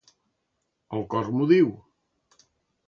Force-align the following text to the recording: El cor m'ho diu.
El 0.99 1.05
cor 1.13 1.31
m'ho 1.37 1.49
diu. 1.53 1.71